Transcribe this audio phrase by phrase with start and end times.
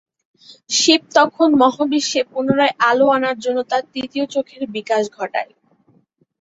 [0.69, 5.51] শিব তখন মহাবিশ্বে পুনরায় আলো আনার জন্য তার তৃতীয় চোখের বিকাশ ঘটায়।